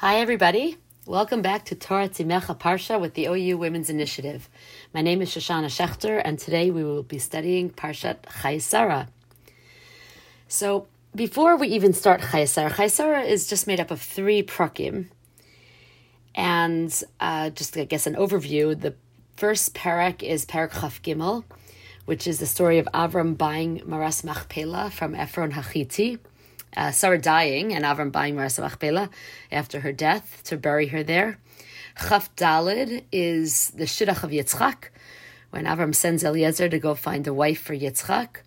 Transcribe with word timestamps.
Hi, 0.00 0.20
everybody. 0.20 0.76
Welcome 1.06 1.42
back 1.42 1.64
to 1.64 1.74
Torat 1.74 2.24
Imecha 2.24 2.56
Parsha 2.56 3.00
with 3.00 3.14
the 3.14 3.26
OU 3.26 3.58
Women's 3.58 3.90
Initiative. 3.90 4.48
My 4.94 5.02
name 5.02 5.20
is 5.20 5.28
Shoshana 5.28 5.66
Schechter, 5.66 6.22
and 6.24 6.38
today 6.38 6.70
we 6.70 6.84
will 6.84 7.02
be 7.02 7.18
studying 7.18 7.68
Parshat 7.68 8.22
Chayei 8.22 9.08
So, 10.46 10.86
before 11.16 11.56
we 11.56 11.66
even 11.66 11.92
start 11.92 12.20
Chayei 12.20 12.88
Sarah, 12.88 13.22
is 13.22 13.48
just 13.48 13.66
made 13.66 13.80
up 13.80 13.90
of 13.90 14.00
three 14.00 14.40
prakim. 14.40 15.08
And 16.32 17.02
uh, 17.18 17.50
just, 17.50 17.76
I 17.76 17.82
guess, 17.82 18.06
an 18.06 18.14
overview. 18.14 18.80
The 18.80 18.94
first 19.36 19.74
parak 19.74 20.22
is 20.22 20.46
Parak 20.46 20.80
Chaf 20.80 21.02
Gimel, 21.02 21.42
which 22.04 22.28
is 22.28 22.38
the 22.38 22.46
story 22.46 22.78
of 22.78 22.86
Avram 22.94 23.36
buying 23.36 23.82
Maras 23.84 24.22
Machpelah 24.22 24.92
from 24.92 25.16
Ephron 25.16 25.54
Hachiti 25.54 26.20
uh, 26.76 26.90
Sarah 26.90 27.20
dying 27.20 27.74
and 27.74 27.84
Avram 27.84 28.12
buying 28.12 28.36
Marasa 28.36 28.60
Machpelah 28.60 29.10
after 29.50 29.80
her 29.80 29.92
death 29.92 30.42
to 30.44 30.56
bury 30.56 30.88
her 30.88 31.02
there. 31.02 31.38
Chaf 31.98 32.34
Dalid 32.36 33.04
is 33.10 33.70
the 33.70 33.84
Shidduch 33.84 34.22
of 34.22 34.30
Yitzchak, 34.30 34.90
when 35.50 35.64
Avram 35.64 35.94
sends 35.94 36.22
Eliezer 36.22 36.68
to 36.68 36.78
go 36.78 36.94
find 36.94 37.26
a 37.26 37.34
wife 37.34 37.60
for 37.60 37.74
Yitzchak. 37.74 38.42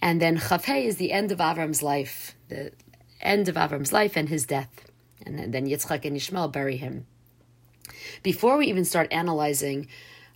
And 0.00 0.20
then 0.20 0.38
Chaf 0.38 0.64
Hey 0.64 0.86
is 0.86 0.96
the 0.96 1.12
end 1.12 1.32
of 1.32 1.38
Avram's 1.38 1.82
life, 1.82 2.34
the 2.48 2.72
end 3.20 3.48
of 3.48 3.56
Avram's 3.56 3.92
life 3.92 4.16
and 4.16 4.28
his 4.28 4.46
death. 4.46 4.90
And 5.26 5.52
then 5.52 5.66
Yitzchak 5.66 6.04
and 6.04 6.16
Ishmael 6.16 6.48
bury 6.48 6.76
him. 6.76 7.06
Before 8.22 8.56
we 8.56 8.66
even 8.66 8.84
start 8.84 9.12
analyzing 9.12 9.88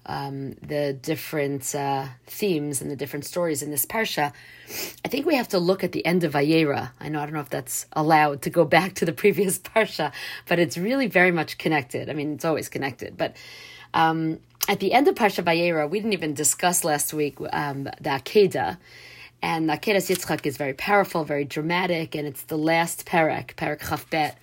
um, 0.09 0.55
the 0.55 0.95
different 0.95 1.75
uh, 1.75 2.07
themes 2.27 2.81
and 2.81 2.91
the 2.91 2.97
different 2.97 3.27
stories 3.27 3.63
in 3.63 3.71
this 3.71 3.87
parsha, 3.87 4.33
I 5.05 5.09
think 5.09 5.27
we 5.27 5.37
have 5.37 5.49
to 5.49 5.59
look 5.59 5.85
at 5.85 5.93
the 5.93 6.05
end 6.05 6.25
of 6.25 6.33
Vayera. 6.33 6.91
I 6.99 7.09
know 7.11 7.21
I 7.21 7.27
don't 7.27 7.35
know 7.35 7.41
if 7.41 7.51
that's 7.51 7.87
allowed 7.93 8.43
to 8.43 8.51
go 8.51 8.65
back 8.77 8.95
to 8.97 9.05
the 9.05 9.13
previous 9.13 9.59
parsha, 9.75 10.13
but 10.49 10.59
it's 10.59 10.79
really 10.79 11.07
very 11.07 11.31
much 11.31 11.59
connected. 11.59 12.11
I 12.11 12.15
mean, 12.15 12.33
it's 12.35 12.45
always 12.45 12.69
connected, 12.69 13.17
but. 13.17 13.37
Um, 13.95 14.41
at 14.69 14.81
the 14.81 14.93
end 14.93 15.09
of 15.09 15.15
Parsha 15.15 15.43
Vayera, 15.43 15.89
we 15.89 15.99
didn't 15.99 16.13
even 16.13 16.35
discuss 16.35 16.85
last 16.85 17.15
week 17.15 17.39
um, 17.55 17.85
the 17.85 18.11
Akedah, 18.11 18.77
and 19.41 19.67
the 19.67 19.73
Akedah 19.73 19.97
Yitzchak 19.97 20.45
is 20.45 20.59
very 20.59 20.75
powerful, 20.75 21.25
very 21.25 21.47
dramatic, 21.47 22.15
and 22.15 22.27
it's 22.27 22.43
the 22.43 22.59
last 22.59 23.07
parak, 23.07 23.55
parak 23.55 23.81
Chafbet, 23.81 24.35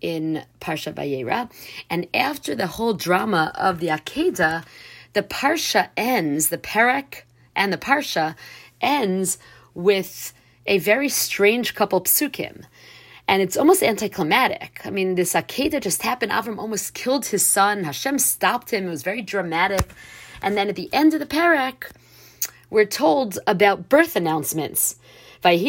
in 0.00 0.44
Parsha 0.60 0.92
Vayera. 0.94 1.50
And 1.90 2.06
after 2.14 2.54
the 2.54 2.66
whole 2.66 2.94
drama 2.94 3.52
of 3.54 3.80
the 3.80 3.88
Akedah, 3.88 4.64
the 5.16 5.22
parsha 5.22 5.88
ends, 5.96 6.50
the 6.50 6.58
parak 6.58 7.22
and 7.56 7.72
the 7.72 7.78
parsha 7.78 8.36
ends 8.82 9.38
with 9.72 10.34
a 10.66 10.76
very 10.76 11.08
strange 11.08 11.74
couple 11.74 12.02
psukim. 12.02 12.62
And 13.26 13.40
it's 13.40 13.56
almost 13.56 13.82
anticlimactic. 13.82 14.82
I 14.84 14.90
mean, 14.90 15.14
this 15.14 15.32
Akedah 15.32 15.80
just 15.80 16.02
happened. 16.02 16.32
Avram 16.32 16.58
almost 16.58 16.92
killed 16.92 17.24
his 17.24 17.46
son. 17.46 17.84
Hashem 17.84 18.18
stopped 18.18 18.74
him. 18.74 18.86
It 18.86 18.90
was 18.90 19.02
very 19.02 19.22
dramatic. 19.22 19.88
And 20.42 20.54
then 20.54 20.68
at 20.68 20.76
the 20.76 20.92
end 20.92 21.14
of 21.14 21.20
the 21.20 21.26
parak, 21.26 21.90
we're 22.68 22.84
told 22.84 23.38
about 23.46 23.88
birth 23.88 24.16
announcements. 24.16 24.96
And 25.46 25.62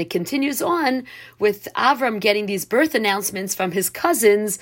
it 0.00 0.10
continues 0.10 0.60
on 0.60 1.06
with 1.38 1.66
Avram 1.74 2.20
getting 2.20 2.44
these 2.44 2.66
birth 2.66 2.94
announcements 2.94 3.54
from 3.54 3.72
his 3.72 3.88
cousins 3.88 4.58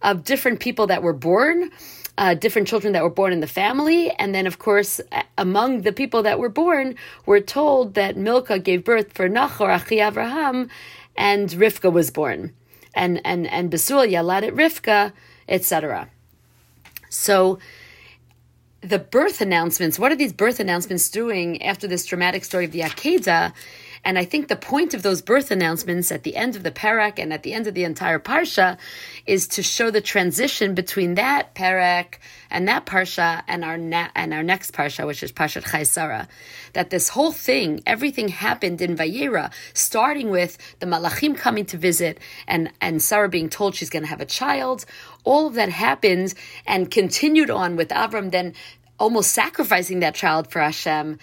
of 0.00 0.24
different 0.24 0.60
people 0.60 0.86
that 0.86 1.02
were 1.02 1.12
born. 1.12 1.70
Uh, 2.16 2.32
different 2.34 2.66
children 2.66 2.94
that 2.94 3.02
were 3.02 3.10
born 3.10 3.34
in 3.34 3.40
the 3.40 3.46
family. 3.46 4.10
And 4.12 4.34
then, 4.34 4.46
of 4.46 4.58
course, 4.58 5.02
among 5.36 5.82
the 5.82 5.92
people 5.92 6.22
that 6.22 6.38
were 6.38 6.48
born, 6.48 6.94
we're 7.26 7.40
told 7.40 7.92
that 7.94 8.16
Milcah 8.16 8.58
gave 8.58 8.84
birth 8.84 9.12
for 9.12 9.28
Nachor, 9.28 9.74
Achi 9.74 9.96
Avraham, 9.96 10.70
and 11.16 11.50
Rivka 11.50 11.92
was 11.92 12.10
born. 12.10 12.54
And, 12.94 13.20
and, 13.24 13.46
and 13.46 13.70
Besul 13.70 14.10
Yalad 14.10 14.46
at 14.46 14.54
Rivka, 14.54 15.12
etc. 15.48 16.08
So, 17.10 17.58
the 18.82 18.98
birth 18.98 19.40
announcements, 19.40 19.98
what 19.98 20.10
are 20.10 20.16
these 20.16 20.32
birth 20.32 20.58
announcements 20.58 21.08
doing 21.08 21.62
after 21.62 21.86
this 21.86 22.04
dramatic 22.04 22.44
story 22.44 22.64
of 22.64 22.72
the 22.72 22.80
Akedah? 22.80 23.52
And 24.04 24.18
I 24.18 24.24
think 24.24 24.48
the 24.48 24.56
point 24.56 24.94
of 24.94 25.02
those 25.02 25.22
birth 25.22 25.52
announcements 25.52 26.10
at 26.10 26.24
the 26.24 26.34
end 26.34 26.56
of 26.56 26.64
the 26.64 26.72
parak 26.72 27.20
and 27.20 27.32
at 27.32 27.44
the 27.44 27.52
end 27.52 27.68
of 27.68 27.74
the 27.74 27.84
entire 27.84 28.18
parsha 28.18 28.76
is 29.26 29.46
to 29.48 29.62
show 29.62 29.92
the 29.92 30.00
transition 30.00 30.74
between 30.74 31.14
that 31.14 31.54
parak 31.54 32.16
and 32.50 32.66
that 32.66 32.84
parsha 32.84 33.44
and 33.46 33.64
our 33.64 33.78
na- 33.78 34.08
and 34.16 34.34
our 34.34 34.42
next 34.42 34.72
parsha, 34.72 35.06
which 35.06 35.22
is 35.22 35.30
Parshat 35.30 35.62
Chayei 35.62 35.86
Sarah. 35.86 36.26
That 36.72 36.90
this 36.90 37.08
whole 37.08 37.30
thing, 37.30 37.80
everything 37.86 38.26
happened 38.26 38.82
in 38.82 38.96
Vayera, 38.96 39.52
starting 39.72 40.30
with 40.30 40.58
the 40.80 40.86
Malachim 40.86 41.36
coming 41.36 41.66
to 41.66 41.76
visit 41.76 42.18
and 42.48 42.72
and 42.80 43.00
Sarah 43.00 43.28
being 43.28 43.48
told 43.48 43.76
she's 43.76 43.90
going 43.90 44.02
to 44.02 44.08
have 44.08 44.20
a 44.20 44.26
child. 44.26 44.84
All 45.24 45.46
of 45.46 45.54
that 45.54 45.68
happened 45.68 46.34
and 46.66 46.90
continued 46.90 47.50
on 47.50 47.76
with 47.76 47.88
Avram 47.88 48.30
then 48.30 48.54
almost 48.98 49.32
sacrificing 49.32 50.00
that 50.00 50.14
child 50.14 50.50
for 50.50 50.60
Hashem. 50.60 51.18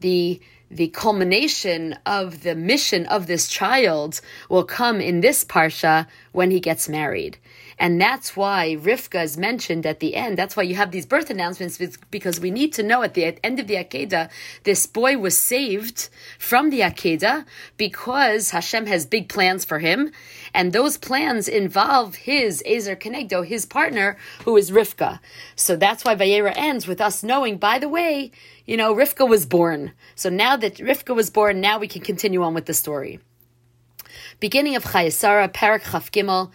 The 0.00 0.40
the 0.70 0.88
culmination 0.88 1.94
of 2.06 2.42
the 2.44 2.54
mission 2.54 3.04
of 3.06 3.26
this 3.26 3.46
child 3.46 4.22
will 4.48 4.64
come 4.64 5.02
in 5.02 5.20
this 5.20 5.44
parsha 5.44 6.06
when 6.32 6.50
he 6.50 6.60
gets 6.60 6.88
married. 6.88 7.36
And 7.78 8.00
that's 8.00 8.36
why 8.36 8.76
Rivka 8.78 9.22
is 9.22 9.36
mentioned 9.36 9.86
at 9.86 10.00
the 10.00 10.14
end. 10.14 10.36
That's 10.36 10.56
why 10.56 10.62
you 10.62 10.74
have 10.74 10.90
these 10.90 11.06
birth 11.06 11.30
announcements 11.30 11.78
because 12.10 12.40
we 12.40 12.50
need 12.50 12.72
to 12.74 12.82
know 12.82 13.02
at 13.02 13.14
the 13.14 13.38
end 13.44 13.60
of 13.60 13.66
the 13.66 13.74
Akedah, 13.74 14.30
this 14.64 14.86
boy 14.86 15.18
was 15.18 15.36
saved 15.36 16.08
from 16.38 16.70
the 16.70 16.80
Akedah 16.80 17.44
because 17.76 18.50
Hashem 18.50 18.86
has 18.86 19.06
big 19.06 19.28
plans 19.28 19.64
for 19.64 19.78
him. 19.78 20.12
And 20.54 20.72
those 20.72 20.98
plans 20.98 21.48
involve 21.48 22.14
his 22.14 22.62
Ezer 22.66 22.96
Kenegdo, 22.96 23.46
his 23.46 23.66
partner, 23.66 24.16
who 24.44 24.56
is 24.56 24.70
Rivka. 24.70 25.20
So 25.56 25.76
that's 25.76 26.04
why 26.04 26.14
Vayera 26.14 26.52
ends 26.54 26.86
with 26.86 27.00
us 27.00 27.22
knowing, 27.22 27.56
by 27.56 27.78
the 27.78 27.88
way, 27.88 28.30
you 28.66 28.76
know, 28.76 28.94
Rivka 28.94 29.28
was 29.28 29.46
born. 29.46 29.92
So 30.14 30.28
now 30.28 30.56
that 30.56 30.76
Rivka 30.76 31.14
was 31.14 31.30
born, 31.30 31.60
now 31.60 31.78
we 31.78 31.88
can 31.88 32.02
continue 32.02 32.42
on 32.42 32.54
with 32.54 32.66
the 32.66 32.74
story. 32.74 33.20
Beginning 34.40 34.76
of 34.76 34.84
Chayei 34.84 35.12
Sarah, 35.12 35.48
Parak 35.48 35.90
Chaf 35.90 36.10
Gimel, 36.12 36.50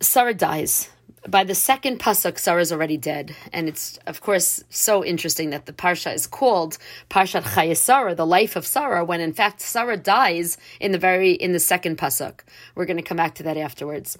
Sarah 0.00 0.34
dies. 0.34 0.90
By 1.28 1.42
the 1.42 1.54
second 1.54 1.98
pasuk, 1.98 2.38
Sarah 2.38 2.60
is 2.60 2.70
already 2.70 2.96
dead, 2.96 3.34
and 3.52 3.68
it's 3.68 3.98
of 4.06 4.20
course 4.20 4.62
so 4.70 5.04
interesting 5.04 5.50
that 5.50 5.66
the 5.66 5.72
parsha 5.72 6.14
is 6.14 6.26
called 6.26 6.78
Parshat 7.10 7.42
Chayei 7.42 7.76
Sarah, 7.76 8.14
the 8.14 8.26
life 8.26 8.54
of 8.54 8.64
Sarah, 8.64 9.04
when 9.04 9.20
in 9.20 9.32
fact 9.32 9.60
Sarah 9.60 9.96
dies 9.96 10.56
in 10.78 10.92
the 10.92 10.98
very 10.98 11.32
in 11.32 11.52
the 11.52 11.58
second 11.58 11.98
pasuk. 11.98 12.40
We're 12.74 12.84
going 12.84 12.98
to 12.98 13.02
come 13.02 13.16
back 13.16 13.34
to 13.36 13.42
that 13.42 13.56
afterwards. 13.56 14.16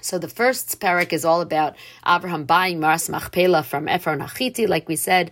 So 0.00 0.18
the 0.18 0.28
first 0.28 0.80
parak 0.80 1.12
is 1.12 1.24
all 1.24 1.42
about 1.42 1.76
Abraham 2.06 2.44
buying 2.44 2.80
Maras 2.80 3.08
Machpelah 3.08 3.62
from 3.62 3.86
Ephron 3.86 4.20
Achiti, 4.20 4.66
like 4.66 4.88
we 4.88 4.96
said. 4.96 5.30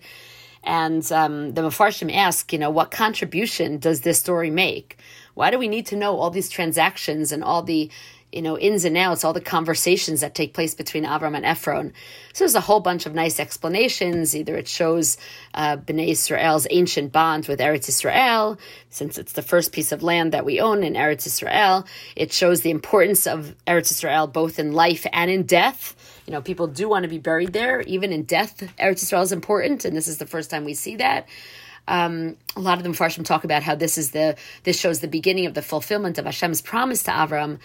And 0.62 1.10
um, 1.12 1.54
the 1.54 1.62
Mefarshim 1.62 2.14
ask, 2.14 2.52
you 2.52 2.58
know, 2.58 2.70
what 2.70 2.90
contribution 2.90 3.78
does 3.78 4.02
this 4.02 4.18
story 4.18 4.50
make? 4.50 4.98
Why 5.34 5.50
do 5.50 5.58
we 5.58 5.68
need 5.68 5.86
to 5.86 5.96
know 5.96 6.18
all 6.18 6.30
these 6.30 6.50
transactions 6.50 7.32
and 7.32 7.42
all 7.42 7.62
the 7.62 7.90
you 8.32 8.42
know, 8.42 8.58
ins 8.58 8.84
and 8.84 8.96
outs, 8.96 9.24
all 9.24 9.32
the 9.32 9.40
conversations 9.40 10.20
that 10.20 10.34
take 10.34 10.52
place 10.52 10.74
between 10.74 11.04
Avram 11.04 11.34
and 11.34 11.46
Ephron. 11.46 11.92
So 12.34 12.44
there's 12.44 12.54
a 12.54 12.60
whole 12.60 12.80
bunch 12.80 13.06
of 13.06 13.14
nice 13.14 13.40
explanations. 13.40 14.36
Either 14.36 14.54
it 14.56 14.68
shows 14.68 15.16
uh, 15.54 15.78
Bnei 15.78 16.08
Israel's 16.08 16.66
ancient 16.70 17.10
bond 17.10 17.48
with 17.48 17.58
Eretz 17.58 17.88
Israel, 17.88 18.58
since 18.90 19.16
it's 19.16 19.32
the 19.32 19.42
first 19.42 19.72
piece 19.72 19.92
of 19.92 20.02
land 20.02 20.32
that 20.32 20.44
we 20.44 20.60
own 20.60 20.84
in 20.84 20.92
Eretz 20.92 21.26
Israel. 21.26 21.86
It 22.16 22.32
shows 22.32 22.60
the 22.60 22.70
importance 22.70 23.26
of 23.26 23.54
Eretz 23.66 23.90
Israel 23.90 24.26
both 24.26 24.58
in 24.58 24.72
life 24.72 25.06
and 25.12 25.30
in 25.30 25.44
death. 25.44 25.94
You 26.26 26.32
know, 26.32 26.42
people 26.42 26.66
do 26.66 26.86
want 26.86 27.04
to 27.04 27.08
be 27.08 27.18
buried 27.18 27.54
there, 27.54 27.80
even 27.82 28.12
in 28.12 28.24
death. 28.24 28.58
Eretz 28.78 29.02
Israel 29.02 29.22
is 29.22 29.32
important, 29.32 29.86
and 29.86 29.96
this 29.96 30.06
is 30.06 30.18
the 30.18 30.26
first 30.26 30.50
time 30.50 30.66
we 30.66 30.74
see 30.74 30.96
that. 30.96 31.26
Um, 31.88 32.36
a 32.54 32.60
lot 32.60 32.76
of 32.76 32.84
them 32.84 32.92
Farshim 32.92 33.24
talk 33.24 33.44
about 33.44 33.62
how 33.62 33.74
this 33.74 33.96
is 33.96 34.10
the 34.10 34.36
this 34.64 34.78
shows 34.78 35.00
the 35.00 35.08
beginning 35.08 35.46
of 35.46 35.54
the 35.54 35.62
fulfillment 35.62 36.18
of 36.18 36.26
Hashem's 36.26 36.60
promise 36.60 37.02
to 37.04 37.10
Avram 37.10 37.58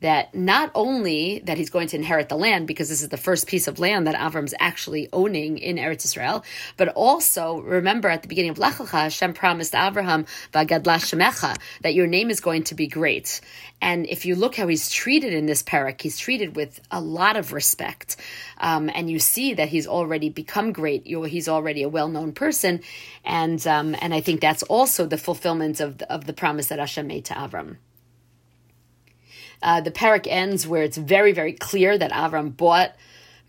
that 0.00 0.34
not 0.34 0.70
only 0.74 1.40
that 1.40 1.58
he's 1.58 1.70
going 1.70 1.88
to 1.88 1.96
inherit 1.96 2.28
the 2.28 2.36
land 2.36 2.66
because 2.66 2.88
this 2.88 3.02
is 3.02 3.08
the 3.08 3.16
first 3.16 3.46
piece 3.46 3.66
of 3.66 3.78
land 3.78 4.06
that 4.06 4.14
Avram's 4.14 4.54
actually 4.60 5.08
owning 5.12 5.58
in 5.58 5.76
Eretz 5.76 6.04
Israel, 6.04 6.44
but 6.76 6.88
also 6.88 7.60
remember 7.60 8.08
at 8.08 8.22
the 8.22 8.28
beginning 8.28 8.50
of 8.50 8.58
Lech 8.58 8.74
Lecha, 8.74 9.02
Hashem 9.02 9.34
promised 9.34 9.72
Avraham 9.72 10.26
that 10.52 11.94
your 11.94 12.06
name 12.06 12.30
is 12.30 12.40
going 12.40 12.64
to 12.64 12.74
be 12.74 12.86
great. 12.86 13.40
And 13.80 14.06
if 14.06 14.26
you 14.26 14.34
look 14.34 14.56
how 14.56 14.66
he's 14.66 14.90
treated 14.90 15.32
in 15.32 15.46
this 15.46 15.62
parak, 15.62 16.00
he's 16.00 16.18
treated 16.18 16.56
with 16.56 16.80
a 16.90 17.00
lot 17.00 17.36
of 17.36 17.52
respect, 17.52 18.16
um, 18.58 18.90
and 18.92 19.08
you 19.08 19.18
see 19.18 19.54
that 19.54 19.68
he's 19.68 19.86
already 19.86 20.30
become 20.30 20.72
great. 20.72 21.06
He's 21.06 21.48
already 21.48 21.82
a 21.82 21.88
well-known 21.88 22.32
person, 22.32 22.80
and 23.24 23.64
um, 23.66 23.94
and 24.00 24.12
I 24.12 24.20
think 24.20 24.40
that's 24.40 24.64
also 24.64 25.06
the 25.06 25.18
fulfillment 25.18 25.80
of 25.80 25.98
the, 25.98 26.12
of 26.12 26.26
the 26.26 26.32
promise 26.32 26.66
that 26.68 26.80
Hashem 26.80 27.06
made 27.06 27.26
to 27.26 27.34
Avram. 27.34 27.76
Uh, 29.62 29.80
the 29.80 29.90
parak 29.90 30.26
ends 30.28 30.66
where 30.66 30.82
it's 30.82 30.96
very, 30.96 31.32
very 31.32 31.52
clear 31.52 31.98
that 31.98 32.12
Avram 32.12 32.56
bought 32.56 32.94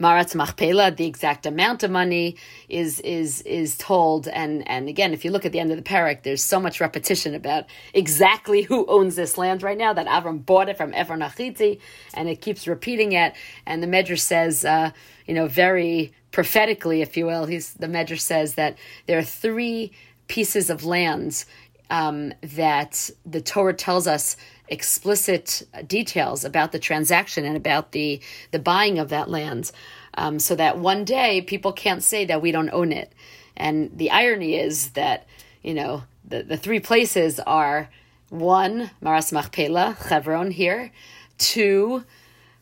Marat 0.02 0.28
Machpela, 0.28 0.96
the 0.96 1.06
exact 1.06 1.46
amount 1.46 1.84
of 1.84 1.92
money 1.92 2.38
is 2.70 3.02
is 3.02 3.42
is 3.42 3.78
told, 3.78 4.30
and 4.30 4.66
and 4.68 4.88
again, 4.88 5.14
if 5.14 5.26
you 5.26 5.32
look 5.32 5.46
at 5.46 5.52
the 5.52 5.60
end 5.60 5.72
of 5.72 5.78
the 5.78 5.84
parak, 5.84 6.24
there's 6.24 6.42
so 6.42 6.58
much 6.58 6.80
repetition 6.80 7.36
about 7.36 7.66
exactly 7.94 8.62
who 8.62 8.86
owns 8.88 9.18
this 9.18 9.38
land 9.38 9.62
right 9.62 9.78
now. 9.78 9.92
That 9.92 10.08
Avram 10.08 10.46
bought 10.46 10.70
it 10.70 10.78
from 10.78 10.94
Ephron 10.94 11.20
Achiti, 11.20 11.82
and 12.14 12.30
it 12.30 12.40
keeps 12.40 12.66
repeating 12.66 13.12
it. 13.12 13.34
And 13.66 13.84
the 13.84 13.88
Medrash 13.88 14.22
says, 14.22 14.64
uh, 14.64 14.92
you 15.28 15.34
know, 15.34 15.48
very 15.48 16.14
prophetically, 16.32 17.02
if 17.02 17.18
you 17.18 17.26
will, 17.26 17.46
he's 17.46 17.74
the 17.74 17.88
Medrash 17.88 18.22
says 18.22 18.56
that 18.56 18.78
there 19.06 19.20
are 19.20 19.24
three 19.24 19.92
pieces 20.30 20.70
of 20.70 20.86
lands 20.86 21.46
um, 21.90 22.34
that 22.42 23.10
the 23.26 23.42
Torah 23.42 23.74
tells 23.74 24.08
us 24.08 24.38
explicit 24.68 25.64
details 25.88 26.46
about 26.46 26.72
the 26.72 26.80
transaction 26.80 27.46
and 27.46 27.58
about 27.58 27.92
the 27.92 28.22
the 28.52 28.60
buying 28.60 29.00
of 29.00 29.10
that 29.10 29.30
land, 29.30 29.72
um, 30.16 30.40
so 30.40 30.56
that 30.56 30.78
one 30.78 31.04
day 31.04 31.42
people 31.42 31.74
can't 31.74 32.04
say 32.04 32.26
that 32.26 32.42
we 32.42 32.52
don't 32.52 32.70
own 32.72 32.92
it. 32.92 33.14
And 33.58 33.98
the 33.98 34.12
irony 34.12 34.56
is 34.56 34.92
that 34.92 35.28
you 35.64 35.74
know 35.74 36.04
the 36.26 36.44
the 36.44 36.58
three 36.58 36.80
places 36.80 37.40
are 37.40 37.90
one 38.30 38.92
Maras 39.02 39.32
Machpela 39.32 39.98
Chevron 40.08 40.52
here, 40.52 40.92
two 41.38 42.04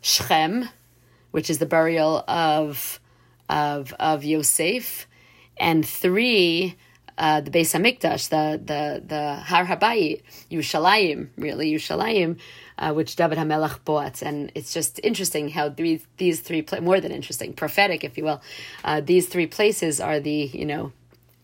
Shechem, 0.02 0.70
which 1.32 1.50
is 1.50 1.60
the 1.60 1.66
burial 1.66 2.24
of 2.28 3.00
of 3.50 3.94
of 4.00 4.24
Yosef, 4.24 5.08
and 5.58 5.86
three 5.86 6.76
uh, 7.18 7.42
the 7.42 7.52
Beis 7.52 7.74
Hamikdash, 7.74 8.30
the 8.30 8.62
the 8.64 9.02
the 9.06 9.36
Har 9.36 9.66
Habayit, 9.66 10.22
Yerushalayim, 10.52 11.30
really 11.38 11.72
Yerushalayim, 11.72 12.38
uh, 12.78 12.94
which 12.94 13.16
David 13.16 13.38
Hamelach 13.38 13.84
bought, 13.84 14.22
and 14.22 14.52
it's 14.54 14.74
just 14.74 15.00
interesting 15.04 15.50
how 15.50 15.70
these 15.70 16.06
these 16.18 16.40
three 16.42 16.66
more 16.82 17.00
than 17.00 17.12
interesting, 17.12 17.54
prophetic, 17.54 18.04
if 18.04 18.18
you 18.18 18.24
will. 18.24 18.42
Uh, 18.84 19.02
these 19.02 19.28
three 19.28 19.48
places 19.48 20.00
are 20.00 20.20
the 20.20 20.50
you 20.54 20.66
know 20.66 20.92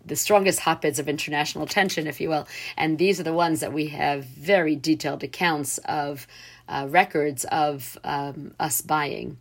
the 0.06 0.16
strongest 0.16 0.60
hotbeds 0.60 1.00
of 1.00 1.08
international 1.08 1.66
tension, 1.66 2.08
if 2.08 2.22
you 2.22 2.30
will, 2.30 2.48
and 2.78 2.98
these 2.98 3.20
are 3.20 3.24
the 3.24 3.34
ones 3.34 3.62
that 3.62 3.74
we 3.74 3.88
have 3.88 4.26
very 4.26 4.76
detailed 4.76 5.24
accounts 5.24 5.80
of 5.86 6.28
uh, 6.68 6.86
records 6.90 7.46
of 7.46 7.98
um, 8.04 8.54
us 8.60 8.82
buying. 8.82 9.38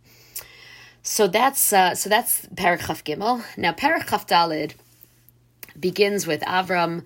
So 1.03 1.27
that's 1.27 1.73
uh, 1.73 1.95
so 1.95 2.09
that's 2.09 2.47
Parakhaf 2.55 3.03
Gimel. 3.03 3.43
Now 3.57 3.73
Parakhaf 3.73 4.27
Dalid 4.27 4.73
begins 5.79 6.27
with 6.27 6.41
Avram 6.41 7.03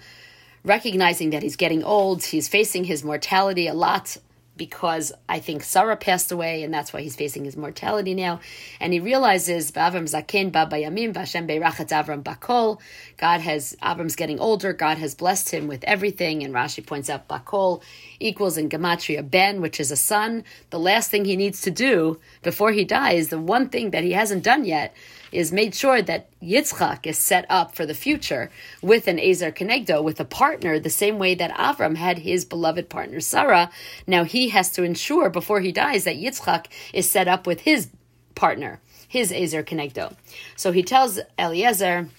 recognizing 0.63 1.29
that 1.31 1.43
he's 1.43 1.55
getting 1.55 1.83
old, 1.83 2.23
he's 2.23 2.47
facing 2.47 2.83
his 2.83 3.03
mortality 3.03 3.67
a 3.67 3.73
lot 3.73 4.17
because 4.57 5.13
I 5.29 5.39
think 5.39 5.63
Sarah 5.63 5.95
passed 5.95 6.31
away, 6.31 6.63
and 6.63 6.73
that's 6.73 6.91
why 6.91 7.01
he's 7.01 7.15
facing 7.15 7.45
his 7.45 7.55
mortality 7.55 8.13
now. 8.13 8.39
And 8.79 8.91
he 8.91 8.99
realizes 8.99 9.71
Avram 9.71 10.03
Zaken 10.03 10.51
Babayamim 10.51 11.13
Vashem 11.13 11.47
Beirachat 11.47 11.89
Avram 11.89 12.23
Bakol. 12.23 12.79
God 13.17 13.41
has 13.41 13.77
Avram's 13.81 14.15
getting 14.15 14.39
older. 14.39 14.73
God 14.73 14.97
has 14.97 15.15
blessed 15.15 15.51
him 15.51 15.67
with 15.67 15.83
everything. 15.83 16.43
And 16.43 16.53
Rashi 16.53 16.85
points 16.85 17.09
out 17.09 17.27
Bakol 17.27 17.81
equals 18.19 18.57
in 18.57 18.69
Gematria 18.69 19.29
Ben, 19.29 19.61
which 19.61 19.79
is 19.79 19.91
a 19.91 19.95
son. 19.95 20.43
The 20.71 20.79
last 20.79 21.11
thing 21.11 21.25
he 21.25 21.37
needs 21.37 21.61
to 21.61 21.71
do 21.71 22.19
before 22.41 22.71
he 22.71 22.83
dies, 22.83 23.29
the 23.29 23.39
one 23.39 23.69
thing 23.69 23.91
that 23.91 24.03
he 24.03 24.13
hasn't 24.13 24.43
done 24.43 24.65
yet, 24.65 24.95
is 25.31 25.51
made 25.51 25.75
sure 25.75 26.01
that 26.01 26.29
Yitzchak 26.41 27.05
is 27.05 27.17
set 27.17 27.45
up 27.49 27.75
for 27.75 27.85
the 27.85 27.93
future 27.93 28.49
with 28.81 29.07
an 29.07 29.19
Ezer 29.19 29.51
Kenegdo, 29.51 30.03
with 30.03 30.19
a 30.19 30.25
partner, 30.25 30.79
the 30.79 30.89
same 30.89 31.17
way 31.19 31.35
that 31.35 31.51
Avram 31.51 31.95
had 31.95 32.19
his 32.19 32.45
beloved 32.45 32.89
partner 32.89 33.19
Sarah. 33.19 33.69
Now 34.05 34.23
he 34.23 34.49
has 34.49 34.69
to 34.71 34.83
ensure 34.83 35.29
before 35.29 35.61
he 35.61 35.71
dies 35.71 36.03
that 36.05 36.17
Yitzchak 36.17 36.67
is 36.93 37.09
set 37.09 37.27
up 37.27 37.47
with 37.47 37.61
his 37.61 37.89
partner, 38.35 38.79
his 39.07 39.31
Ezer 39.31 39.63
Kenegdo. 39.63 40.15
So 40.55 40.71
he 40.71 40.83
tells 40.83 41.19
Eliezer 41.37 42.09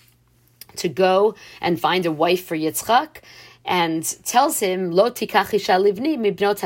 to 0.77 0.89
go 0.89 1.35
and 1.61 1.81
find 1.81 2.07
a 2.07 2.13
wife 2.13 2.45
for 2.45 2.57
Yitzchak 2.57 3.23
and 3.65 4.03
tells 4.25 4.61
him, 4.61 4.91
Lo 4.91 5.11
tikach 5.11 5.51
livni 5.51 6.17
mibnot 6.19 6.65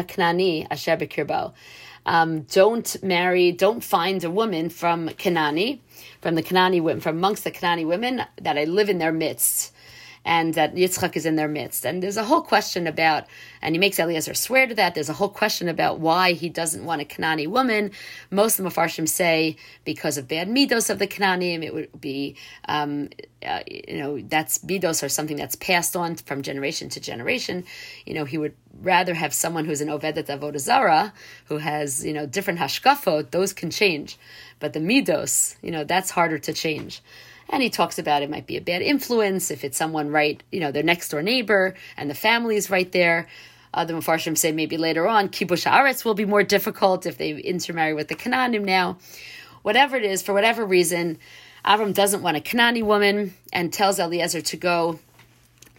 asher. 0.70 1.52
Um, 2.04 2.42
don't 2.42 3.02
marry, 3.02 3.52
don't 3.52 3.82
find 3.82 4.22
a 4.24 4.30
woman 4.30 4.70
from 4.70 5.08
Kanani, 5.10 5.80
from 6.20 6.34
the 6.34 6.42
Kanani 6.42 6.82
women, 6.82 7.00
from 7.00 7.16
amongst 7.16 7.44
the 7.44 7.50
Kanani 7.52 7.86
women 7.86 8.22
that 8.40 8.58
I 8.58 8.64
live 8.64 8.88
in 8.88 8.98
their 8.98 9.12
midst 9.12 9.72
and 10.24 10.54
that 10.54 10.74
Yitzchak 10.74 11.16
is 11.16 11.26
in 11.26 11.36
their 11.36 11.48
midst. 11.48 11.84
And 11.84 12.02
there's 12.02 12.16
a 12.16 12.24
whole 12.24 12.42
question 12.42 12.86
about, 12.86 13.24
and 13.60 13.74
he 13.74 13.78
makes 13.78 13.98
Eliezer 13.98 14.34
swear 14.34 14.66
to 14.66 14.74
that. 14.76 14.94
There's 14.94 15.08
a 15.08 15.14
whole 15.14 15.28
question 15.28 15.68
about 15.68 15.98
why 15.98 16.32
he 16.32 16.48
doesn't 16.48 16.84
want 16.84 17.02
a 17.02 17.04
Kanani 17.04 17.48
woman. 17.48 17.90
Most 18.30 18.58
of 18.58 18.64
the 18.64 18.70
Mepharshim 18.70 19.08
say 19.08 19.56
because 19.84 20.18
of 20.18 20.28
bad 20.28 20.48
midos 20.48 20.90
of 20.90 20.98
the 20.98 21.08
Kananim, 21.08 21.64
it 21.64 21.74
would 21.74 22.00
be, 22.00 22.36
um, 22.68 23.08
uh, 23.44 23.60
you 23.66 23.98
know, 23.98 24.20
that's 24.20 24.58
midos 24.58 25.02
or 25.02 25.08
something 25.08 25.36
that's 25.36 25.56
passed 25.56 25.96
on 25.96 26.14
from 26.14 26.42
generation 26.42 26.88
to 26.90 27.00
generation. 27.00 27.64
You 28.06 28.14
know, 28.14 28.24
he 28.24 28.38
would 28.38 28.54
rather 28.80 29.14
have 29.14 29.34
someone 29.34 29.64
who's 29.64 29.80
an 29.80 29.88
Ovedet 29.88 30.26
Avodah 30.26 30.60
Zara, 30.60 31.12
who 31.46 31.58
has, 31.58 32.04
you 32.04 32.12
know, 32.12 32.26
different 32.26 32.60
hashkafot, 32.60 33.32
those 33.32 33.52
can 33.52 33.70
change. 33.70 34.18
But 34.60 34.72
the 34.72 34.80
midos, 34.80 35.56
you 35.62 35.72
know, 35.72 35.82
that's 35.82 36.10
harder 36.10 36.38
to 36.38 36.52
change 36.52 37.02
and 37.48 37.62
he 37.62 37.70
talks 37.70 37.98
about 37.98 38.22
it 38.22 38.30
might 38.30 38.46
be 38.46 38.56
a 38.56 38.60
bad 38.60 38.82
influence 38.82 39.50
if 39.50 39.64
it's 39.64 39.76
someone 39.76 40.10
right, 40.10 40.42
you 40.50 40.60
know, 40.60 40.72
their 40.72 40.82
next 40.82 41.10
door 41.10 41.22
neighbor 41.22 41.74
and 41.96 42.08
the 42.08 42.14
family 42.14 42.56
is 42.56 42.70
right 42.70 42.90
there. 42.92 43.28
The 43.74 43.92
Mepharshim 43.94 44.36
say 44.36 44.52
maybe 44.52 44.76
later 44.76 45.06
on 45.06 45.28
kibush 45.28 45.70
aretz 45.70 46.04
will 46.04 46.14
be 46.14 46.24
more 46.24 46.42
difficult 46.42 47.06
if 47.06 47.18
they 47.18 47.32
intermarry 47.32 47.94
with 47.94 48.08
the 48.08 48.14
Canaanim 48.14 48.64
now. 48.64 48.98
Whatever 49.62 49.96
it 49.96 50.04
is, 50.04 50.22
for 50.22 50.32
whatever 50.32 50.64
reason, 50.64 51.18
Avram 51.64 51.94
doesn't 51.94 52.22
want 52.22 52.36
a 52.36 52.40
Canaani 52.40 52.82
woman 52.82 53.34
and 53.52 53.72
tells 53.72 53.98
Eliezer 53.98 54.40
to 54.42 54.56
go 54.56 54.98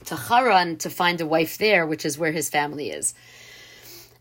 to 0.06 0.16
Haran 0.16 0.78
to 0.78 0.90
find 0.90 1.22
a 1.22 1.26
wife 1.26 1.58
there, 1.58 1.86
which 1.86 2.06
is 2.06 2.18
where 2.18 2.32
his 2.32 2.50
family 2.50 2.90
is. 2.90 3.14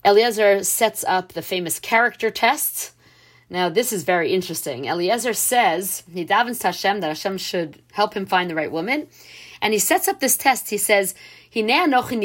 Eliezer 0.05 0.63
sets 0.63 1.03
up 1.05 1.31
the 1.31 1.41
famous 1.41 1.79
character 1.79 2.29
test 2.29 2.92
now, 3.53 3.69
this 3.69 3.93
is 3.93 4.03
very 4.03 4.33
interesting. 4.33 4.85
Eliezer 4.85 5.33
says 5.33 6.01
he 6.11 6.25
davens 6.25 6.59
to 6.61 6.67
Hashem 6.67 7.01
that 7.01 7.07
Hashem 7.07 7.37
should 7.37 7.79
help 7.91 8.15
him 8.15 8.25
find 8.25 8.49
the 8.49 8.55
right 8.55 8.71
woman. 8.71 9.05
And 9.61 9.73
he 9.73 9.79
sets 9.79 10.07
up 10.07 10.19
this 10.19 10.35
test. 10.35 10.71
He 10.71 10.79
says, 10.79 11.13
I'm 11.55 11.67
going 11.67 12.21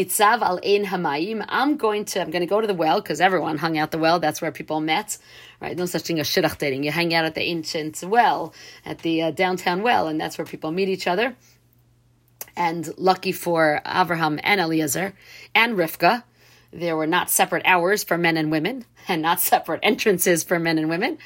to, 2.07 2.21
I'm 2.23 2.31
going 2.31 2.41
to 2.41 2.47
go 2.47 2.61
to 2.63 2.67
the 2.67 2.73
well 2.73 3.03
because 3.03 3.21
everyone 3.21 3.59
hung 3.59 3.77
out 3.77 3.91
the 3.91 3.99
well. 3.99 4.19
That's 4.19 4.41
where 4.41 4.51
people 4.51 4.81
met, 4.81 5.19
right? 5.61 5.77
No 5.77 5.85
such 5.85 6.05
thing 6.05 6.19
as 6.19 6.27
shidduch 6.27 6.57
dating. 6.57 6.85
You 6.85 6.93
hang 6.93 7.13
out 7.13 7.27
at 7.27 7.35
the 7.35 7.43
ancient 7.43 8.03
well, 8.03 8.55
at 8.87 9.01
the 9.01 9.25
uh, 9.25 9.31
downtown 9.31 9.83
well, 9.83 10.09
and 10.09 10.19
that's 10.19 10.39
where 10.39 10.47
people 10.47 10.73
meet 10.73 10.89
each 10.89 11.07
other. 11.07 11.37
And 12.57 12.89
lucky 12.97 13.33
for 13.33 13.83
Abraham 13.85 14.41
and 14.43 14.63
Eliezer 14.63 15.13
and 15.55 15.77
Rivka, 15.77 16.25
there 16.73 16.97
were 16.97 17.07
not 17.07 17.31
separate 17.31 17.65
hours 17.65 18.05
for 18.05 18.19
men 18.19 18.37
and 18.37 18.51
women 18.51 18.85
and 19.09 19.23
not 19.23 19.41
separate 19.41 19.81
entrances 19.83 20.45
for 20.45 20.59
men 20.59 20.79
and 20.79 20.89
women. 20.89 21.19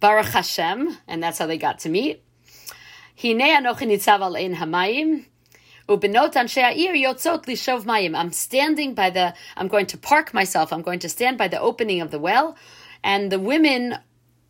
Baruch 0.00 0.26
Hashem, 0.26 0.98
and 1.06 1.22
that's 1.22 1.38
how 1.38 1.46
they 1.46 1.58
got 1.58 1.78
to 1.80 1.88
meet. 1.88 2.22
Hinea 3.16 3.58
nochinitzaval 3.58 4.40
in 4.40 4.56
Hamaim. 4.56 5.26
Ubinotan 5.88 6.48
Shea 6.48 6.62
Io 6.62 6.92
Yotzotli 6.92 7.54
Shov 7.54 7.84
Mayim. 7.84 8.16
I'm 8.16 8.32
standing 8.32 8.94
by 8.94 9.10
the, 9.10 9.34
I'm 9.56 9.68
going 9.68 9.86
to 9.86 9.98
park 9.98 10.32
myself, 10.34 10.72
I'm 10.72 10.82
going 10.82 11.00
to 11.00 11.08
stand 11.08 11.38
by 11.38 11.48
the 11.48 11.60
opening 11.60 12.00
of 12.00 12.10
the 12.10 12.18
well, 12.18 12.56
and 13.04 13.30
the 13.30 13.38
women 13.38 13.98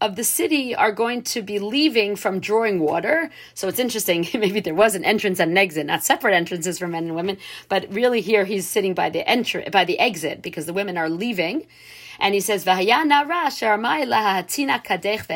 of 0.02 0.16
the 0.16 0.24
city 0.24 0.74
are 0.74 0.90
going 0.90 1.22
to 1.22 1.42
be 1.42 1.60
leaving 1.60 2.16
from 2.16 2.40
drawing 2.40 2.80
water. 2.80 3.30
So 3.54 3.68
it's 3.68 3.78
interesting. 3.78 4.26
Maybe 4.34 4.58
there 4.58 4.74
was 4.74 4.96
an 4.96 5.04
entrance 5.04 5.38
and 5.38 5.52
an 5.52 5.58
exit, 5.58 5.86
not 5.86 6.02
separate 6.02 6.34
entrances 6.34 6.80
for 6.80 6.88
men 6.88 7.04
and 7.04 7.14
women, 7.14 7.38
but 7.68 7.86
really 7.88 8.20
here 8.20 8.44
he's 8.44 8.68
sitting 8.68 8.94
by 8.94 9.10
the 9.10 9.26
entry 9.28 9.64
by 9.70 9.84
the 9.84 10.00
exit 10.00 10.42
because 10.42 10.66
the 10.66 10.72
women 10.72 10.98
are 10.98 11.08
leaving. 11.08 11.66
And 12.18 12.34
he 12.34 12.40
says, 12.40 12.64
"V'haya 12.64 13.06
nara 13.06 13.46
sharmai 13.46 14.04
lahatina 14.06 14.84
kadech 14.84 15.26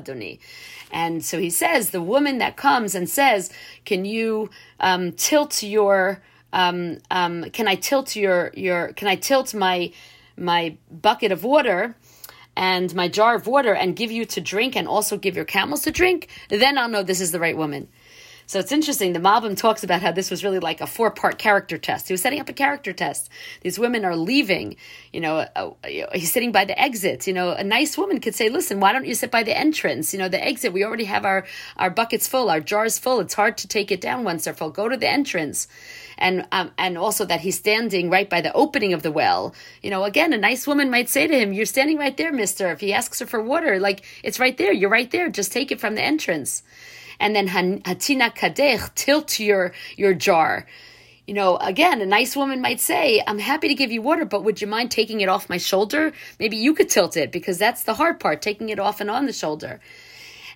adoni." 0.00 0.38
And 0.92 1.24
so 1.24 1.38
he 1.40 1.50
says, 1.50 1.90
the 1.90 2.02
woman 2.02 2.38
that 2.38 2.56
comes 2.56 2.94
and 2.94 3.08
says, 3.08 3.50
"Can 3.84 4.04
you 4.04 4.50
um, 4.80 5.12
tilt 5.12 5.62
your 5.62 6.20
um, 6.52 6.98
um, 7.10 7.50
can 7.50 7.68
I 7.68 7.74
tilt 7.74 8.16
your 8.16 8.50
your 8.54 8.92
can 8.92 9.08
I 9.08 9.16
tilt 9.16 9.54
my 9.54 9.92
my 10.36 10.76
bucket 10.90 11.32
of 11.32 11.44
water 11.44 11.96
and 12.56 12.94
my 12.94 13.08
jar 13.08 13.34
of 13.34 13.46
water 13.46 13.74
and 13.74 13.94
give 13.94 14.10
you 14.10 14.24
to 14.24 14.40
drink 14.40 14.76
and 14.76 14.88
also 14.88 15.16
give 15.18 15.36
your 15.36 15.44
camels 15.44 15.82
to 15.82 15.90
drink, 15.90 16.28
then 16.48 16.78
I'll 16.78 16.88
know 16.88 17.02
this 17.02 17.20
is 17.20 17.30
the 17.30 17.40
right 17.40 17.56
woman. 17.56 17.88
So 18.48 18.60
it's 18.60 18.70
interesting. 18.70 19.12
The 19.12 19.18
Malbim 19.18 19.56
talks 19.56 19.82
about 19.82 20.02
how 20.02 20.12
this 20.12 20.30
was 20.30 20.44
really 20.44 20.60
like 20.60 20.80
a 20.80 20.86
four 20.86 21.10
part 21.10 21.36
character 21.36 21.78
test. 21.78 22.06
He 22.06 22.14
was 22.14 22.22
setting 22.22 22.38
up 22.38 22.48
a 22.48 22.52
character 22.52 22.92
test. 22.92 23.28
These 23.62 23.76
women 23.76 24.04
are 24.04 24.14
leaving. 24.14 24.76
You 25.12 25.20
know, 25.20 25.46
uh, 25.56 25.70
he's 26.14 26.32
sitting 26.32 26.52
by 26.52 26.64
the 26.64 26.80
exit. 26.80 27.26
You 27.26 27.32
know, 27.32 27.50
a 27.50 27.64
nice 27.64 27.98
woman 27.98 28.20
could 28.20 28.36
say, 28.36 28.48
"Listen, 28.48 28.78
why 28.78 28.92
don't 28.92 29.04
you 29.04 29.14
sit 29.14 29.32
by 29.32 29.42
the 29.42 29.56
entrance? 29.56 30.12
You 30.12 30.20
know, 30.20 30.28
the 30.28 30.42
exit. 30.42 30.72
We 30.72 30.84
already 30.84 31.06
have 31.06 31.24
our 31.24 31.44
our 31.76 31.90
buckets 31.90 32.28
full, 32.28 32.48
our 32.48 32.60
jars 32.60 33.00
full. 33.00 33.18
It's 33.18 33.34
hard 33.34 33.58
to 33.58 33.68
take 33.68 33.90
it 33.90 34.00
down 34.00 34.22
once 34.22 34.44
they're 34.44 34.54
full. 34.54 34.70
Go 34.70 34.88
to 34.88 34.96
the 34.96 35.08
entrance." 35.10 35.66
And 36.16 36.46
um, 36.52 36.70
and 36.78 36.96
also 36.96 37.24
that 37.26 37.40
he's 37.40 37.58
standing 37.58 38.10
right 38.10 38.30
by 38.30 38.40
the 38.40 38.52
opening 38.52 38.92
of 38.92 39.02
the 39.02 39.10
well. 39.10 39.54
You 39.82 39.90
know, 39.90 40.04
again, 40.04 40.32
a 40.32 40.38
nice 40.38 40.68
woman 40.68 40.88
might 40.88 41.08
say 41.08 41.26
to 41.26 41.36
him, 41.36 41.52
"You're 41.52 41.66
standing 41.66 41.98
right 41.98 42.16
there, 42.16 42.32
Mister." 42.32 42.70
If 42.70 42.80
he 42.80 42.92
asks 42.92 43.18
her 43.18 43.26
for 43.26 43.42
water, 43.42 43.80
like 43.80 44.04
it's 44.22 44.38
right 44.38 44.56
there. 44.56 44.72
You're 44.72 44.88
right 44.88 45.10
there. 45.10 45.28
Just 45.30 45.50
take 45.50 45.72
it 45.72 45.80
from 45.80 45.96
the 45.96 46.04
entrance 46.04 46.62
and 47.20 47.34
then 47.34 47.48
hatina 47.48 48.34
kadech, 48.34 48.94
tilt 48.94 49.38
your 49.38 49.72
your 49.96 50.14
jar. 50.14 50.66
You 51.26 51.34
know, 51.34 51.56
again, 51.56 52.00
a 52.00 52.06
nice 52.06 52.36
woman 52.36 52.60
might 52.60 52.80
say, 52.80 53.20
I'm 53.26 53.40
happy 53.40 53.66
to 53.66 53.74
give 53.74 53.90
you 53.90 54.00
water, 54.00 54.24
but 54.24 54.44
would 54.44 54.60
you 54.60 54.68
mind 54.68 54.92
taking 54.92 55.20
it 55.22 55.28
off 55.28 55.48
my 55.48 55.56
shoulder? 55.56 56.12
Maybe 56.38 56.56
you 56.56 56.72
could 56.72 56.88
tilt 56.88 57.16
it 57.16 57.32
because 57.32 57.58
that's 57.58 57.82
the 57.82 57.94
hard 57.94 58.20
part, 58.20 58.42
taking 58.42 58.68
it 58.68 58.78
off 58.78 59.00
and 59.00 59.10
on 59.10 59.26
the 59.26 59.32
shoulder. 59.32 59.80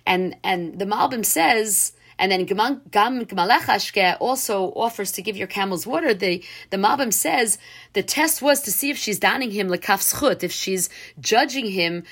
And 0.05 0.35
and 0.43 0.79
the 0.79 0.85
Malbim 0.85 1.25
says, 1.25 1.93
and 2.17 2.31
then 2.31 2.45
Gam 2.45 2.81
Gmalech 3.25 4.17
also 4.19 4.65
offers 4.75 5.11
to 5.13 5.21
give 5.23 5.35
your 5.35 5.47
camels 5.47 5.87
water. 5.87 6.13
The 6.13 6.43
the 6.69 6.77
Malbim 6.77 7.11
says 7.11 7.57
the 7.93 8.03
test 8.03 8.41
was 8.41 8.61
to 8.61 8.71
see 8.71 8.91
if 8.91 8.97
she's 8.97 9.19
donning 9.19 9.51
him 9.51 9.67
lekaf 9.67 10.01
zechut, 10.13 10.43
if 10.43 10.51
she's 10.51 10.89
judging 11.19 11.65
him 11.65 12.03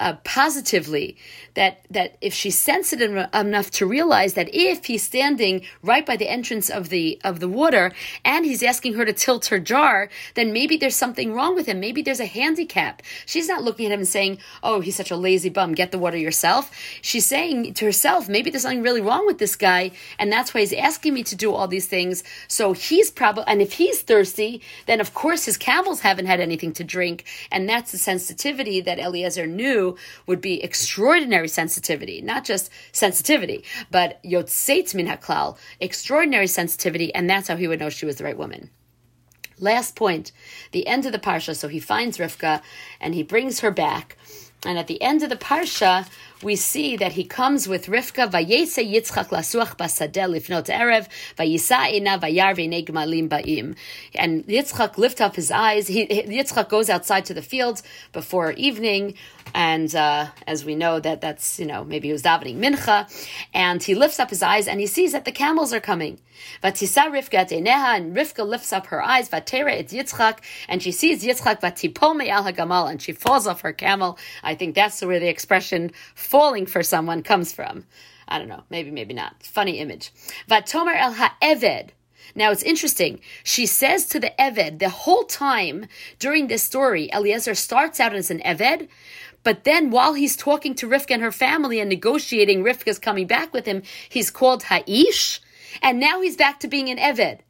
uh, 0.00 0.14
positively 0.24 1.16
that 1.54 1.80
that 1.90 2.16
if 2.20 2.34
she's 2.34 2.58
sensitive 2.58 3.28
enough 3.32 3.70
to 3.70 3.86
realize 3.86 4.34
that 4.34 4.52
if 4.52 4.86
he's 4.86 5.02
standing 5.02 5.62
right 5.82 6.04
by 6.04 6.16
the 6.16 6.28
entrance 6.28 6.68
of 6.68 6.88
the 6.88 7.20
of 7.24 7.40
the 7.40 7.48
water 7.48 7.92
and 8.24 8.44
he's 8.44 8.62
asking 8.62 8.94
her 8.94 9.04
to 9.04 9.12
tilt 9.12 9.46
her 9.46 9.58
jar, 9.58 10.08
then 10.34 10.52
maybe 10.52 10.76
there's 10.76 10.96
something 10.96 11.32
wrong 11.32 11.54
with 11.54 11.66
him. 11.66 11.80
Maybe 11.80 12.02
there's 12.02 12.20
a 12.20 12.26
handicap. 12.26 13.02
She's 13.26 13.48
not 13.48 13.62
looking 13.62 13.86
at 13.86 13.92
him 13.92 14.00
and 14.00 14.08
saying, 14.08 14.38
"Oh, 14.62 14.80
he's 14.80 14.96
such 14.96 15.10
a 15.10 15.16
lazy 15.16 15.48
bum. 15.48 15.74
Get 15.74 15.92
the 15.92 15.98
water 15.98 16.16
yourself." 16.16 16.70
She's 17.02 17.26
saying 17.26 17.74
to 17.74 17.84
herself, 17.84 18.28
"Maybe 18.28 18.50
there's 18.50 18.62
something 18.62 18.82
really 18.82 19.00
wrong 19.00 19.26
with 19.26 19.38
this 19.38 19.56
guy, 19.56 19.92
and 20.18 20.32
that's 20.32 20.52
why 20.52 20.60
he's 20.60 20.72
asking 20.72 21.14
me 21.14 21.22
to 21.24 21.36
do 21.36 21.52
all 21.52 21.68
these 21.68 21.86
things." 21.86 22.24
So 22.48 22.72
he's 22.72 23.10
probably, 23.10 23.44
and 23.46 23.62
if 23.62 23.74
he's 23.74 24.00
thirsty, 24.02 24.60
then 24.86 25.00
of 25.00 25.14
course 25.14 25.44
his 25.44 25.56
camels 25.56 26.00
haven't 26.00 26.26
had 26.26 26.40
anything 26.40 26.72
to 26.74 26.84
drink, 26.84 27.24
and 27.52 27.68
that's 27.68 27.92
the 27.92 27.98
sensitivity 27.98 28.80
that 28.80 28.98
Eliezer 28.98 29.46
knew 29.46 29.83
would 30.26 30.40
be 30.40 30.62
extraordinary 30.62 31.48
sensitivity, 31.48 32.20
not 32.20 32.44
just 32.44 32.70
sensitivity, 32.92 33.64
but 33.90 34.22
yotzeit 34.22 34.94
min 34.94 35.06
haklal, 35.06 35.56
extraordinary 35.80 36.46
sensitivity, 36.46 37.14
and 37.14 37.28
that's 37.28 37.48
how 37.48 37.56
he 37.56 37.68
would 37.68 37.80
know 37.80 37.90
she 37.90 38.06
was 38.06 38.16
the 38.16 38.24
right 38.24 38.38
woman. 38.38 38.70
Last 39.58 39.94
point, 39.94 40.32
the 40.72 40.86
end 40.86 41.06
of 41.06 41.12
the 41.12 41.18
parsha. 41.18 41.54
So 41.56 41.68
he 41.68 41.80
finds 41.80 42.18
Rivka 42.18 42.60
and 43.00 43.14
he 43.14 43.22
brings 43.22 43.60
her 43.60 43.70
back. 43.70 44.16
And 44.64 44.78
at 44.78 44.86
the 44.86 45.00
end 45.02 45.22
of 45.22 45.30
the 45.30 45.36
parsha, 45.36 46.08
we 46.42 46.56
see 46.56 46.96
that 46.96 47.12
he 47.12 47.24
comes 47.24 47.66
with 47.66 47.86
Rivka, 47.86 48.30
Vayese 48.30 48.84
Yitzchak 48.84 49.28
lasuach 49.28 49.76
basadel 49.76 50.30
lifnot 50.34 50.66
erev, 50.66 51.08
Vayisa'ina 51.38 52.20
vayar 52.20 52.54
gmalim 52.54 53.28
ba'im. 53.28 53.76
And 54.14 54.44
Yitzchak 54.46 54.98
lift 54.98 55.20
up 55.20 55.36
his 55.36 55.50
eyes. 55.50 55.86
He, 55.88 56.06
Yitzchak 56.06 56.68
goes 56.68 56.90
outside 56.90 57.24
to 57.26 57.34
the 57.34 57.42
fields 57.42 57.82
before 58.12 58.52
evening, 58.52 59.14
and 59.54 59.94
uh, 59.94 60.26
as 60.46 60.64
we 60.64 60.74
know 60.74 61.00
that 61.00 61.20
that's 61.20 61.58
you 61.58 61.66
know 61.66 61.84
maybe 61.84 62.08
he 62.08 62.12
was 62.12 62.22
davening 62.22 62.56
mincha, 62.56 63.08
and 63.54 63.82
he 63.82 63.94
lifts 63.94 64.18
up 64.18 64.30
his 64.30 64.42
eyes 64.42 64.66
and 64.66 64.80
he 64.80 64.86
sees 64.86 65.12
that 65.12 65.24
the 65.24 65.32
camels 65.32 65.72
are 65.72 65.80
coming. 65.80 66.18
Vatisa 66.62 67.04
Rivka 67.10 67.34
at 67.34 67.50
Eneha, 67.50 67.96
and 67.96 68.16
Rivka 68.16 68.46
lifts 68.46 68.72
up 68.72 68.86
her 68.86 69.02
eyes. 69.02 69.28
Vatera 69.28 69.72
et 69.72 69.88
Yitzchak, 69.88 70.38
and 70.68 70.82
she 70.82 70.90
sees 70.90 71.24
Yitzchak 71.24 71.60
vatipol 71.60 72.16
me'al 72.16 72.44
hagamal, 72.44 72.90
and 72.90 73.00
she 73.00 73.12
falls 73.12 73.46
off 73.46 73.60
her 73.60 73.72
camel. 73.72 74.18
I 74.42 74.53
think 74.54 74.74
that's 74.74 75.02
where 75.02 75.20
the 75.20 75.28
expression 75.28 75.92
"falling 76.14 76.66
for 76.66 76.82
someone" 76.82 77.22
comes 77.22 77.52
from. 77.52 77.86
I 78.26 78.38
don't 78.38 78.48
know, 78.48 78.64
maybe, 78.70 78.90
maybe 78.90 79.14
not. 79.14 79.42
Funny 79.42 79.78
image. 79.78 80.10
Vatomer 80.48 80.96
el 80.96 81.14
ha'eved. 81.14 81.90
Now 82.34 82.50
it's 82.50 82.62
interesting. 82.62 83.20
She 83.42 83.66
says 83.66 84.06
to 84.06 84.18
the 84.18 84.32
Eved 84.38 84.78
the 84.78 84.88
whole 84.88 85.24
time 85.24 85.86
during 86.18 86.46
this 86.46 86.62
story, 86.62 87.10
Eliezer 87.12 87.54
starts 87.54 88.00
out 88.00 88.14
as 88.14 88.30
an 88.30 88.40
Eved, 88.40 88.88
but 89.42 89.64
then 89.64 89.90
while 89.90 90.14
he's 90.14 90.36
talking 90.36 90.74
to 90.76 90.88
Rivka 90.88 91.12
and 91.12 91.22
her 91.22 91.30
family 91.30 91.78
and 91.78 91.88
negotiating 91.88 92.64
Rivka's 92.64 92.98
coming 92.98 93.26
back 93.26 93.52
with 93.52 93.66
him, 93.66 93.82
he's 94.08 94.30
called 94.30 94.64
Ha'ish, 94.64 95.40
and 95.82 96.00
now 96.00 96.22
he's 96.22 96.36
back 96.36 96.60
to 96.60 96.68
being 96.68 96.88
an 96.88 96.98
Eved. 96.98 97.40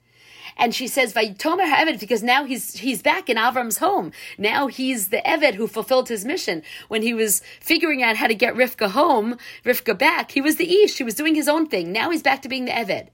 And 0.56 0.74
she 0.74 0.86
says, 0.86 1.12
Vayitomer 1.12 1.68
Ha'eved, 1.68 2.00
because 2.00 2.22
now 2.22 2.44
he's, 2.44 2.74
he's 2.76 3.02
back 3.02 3.28
in 3.28 3.36
Avram's 3.36 3.78
home. 3.78 4.12
Now 4.38 4.68
he's 4.68 5.08
the 5.08 5.22
Eved 5.26 5.54
who 5.54 5.66
fulfilled 5.66 6.08
his 6.08 6.24
mission. 6.24 6.62
When 6.88 7.02
he 7.02 7.12
was 7.12 7.42
figuring 7.60 8.02
out 8.02 8.16
how 8.16 8.28
to 8.28 8.34
get 8.34 8.54
Rivka 8.54 8.90
home, 8.90 9.36
Rivka 9.64 9.98
back, 9.98 10.30
he 10.30 10.40
was 10.40 10.56
the 10.56 10.82
Ish. 10.82 10.98
He 10.98 11.04
was 11.04 11.14
doing 11.14 11.34
his 11.34 11.48
own 11.48 11.66
thing. 11.66 11.92
Now 11.92 12.10
he's 12.10 12.22
back 12.22 12.42
to 12.42 12.48
being 12.48 12.66
the 12.66 12.72
Eved. 12.72 13.08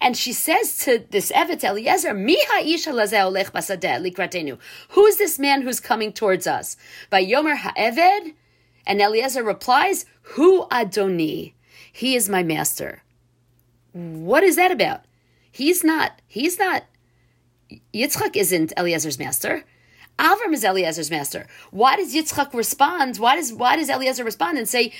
And 0.00 0.16
she 0.16 0.32
says 0.32 0.78
to 0.78 1.04
this 1.10 1.30
Eved 1.32 1.62
Eliezer, 1.62 2.14
Miha 2.14 2.62
likratenu. 2.62 4.58
Who's 4.90 5.16
this 5.16 5.38
man 5.38 5.62
who's 5.62 5.80
coming 5.80 6.12
towards 6.12 6.46
us? 6.46 6.76
By 7.10 7.24
Yomer 7.24 7.56
Ha'eved? 7.56 8.34
And 8.86 9.00
Eliezer 9.00 9.42
replies, 9.42 10.06
Who 10.22 10.66
Adoni? 10.66 11.54
He 11.92 12.14
is 12.14 12.28
my 12.28 12.42
master. 12.42 13.02
What 13.92 14.42
is 14.42 14.56
that 14.56 14.70
about? 14.70 15.05
He's 15.56 15.82
not, 15.82 16.20
he's 16.26 16.58
not, 16.58 16.84
Yitzchak 17.94 18.36
isn't 18.36 18.74
Eliezer's 18.76 19.18
master. 19.18 19.64
Avram 20.18 20.52
is 20.52 20.64
Eliezer's 20.64 21.10
master. 21.10 21.46
Why 21.70 21.96
does 21.96 22.14
Yitzchak 22.14 22.52
respond? 22.52 23.16
Why 23.16 23.36
does 23.36 23.54
why 23.54 23.76
does 23.76 23.88
Eliezer 23.88 24.22
respond 24.22 24.58
and 24.58 24.68
say 24.68 24.92